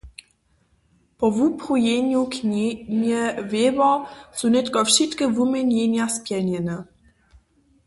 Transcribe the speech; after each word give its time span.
Po 1.17 1.25
wuprajenju 1.35 2.21
knjenje 2.35 3.23
Weber 3.51 3.95
su 4.37 4.45
nětko 4.53 4.79
wšitke 4.87 5.25
wuměnjenja 5.35 6.05
spjelnjene. 6.15 6.77